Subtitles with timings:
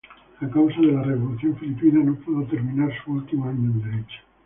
[0.41, 4.17] A causa de la Revolución filipina no pudo terminar su último año en Derecho.